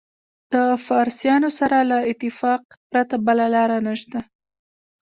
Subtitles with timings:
[0.53, 2.61] د فارسیانو سره له اتفاق
[2.91, 4.19] پرته بله لاره نشته.